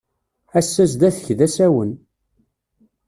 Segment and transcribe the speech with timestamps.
[0.59, 1.91] Ass-a zdat-k d asawen.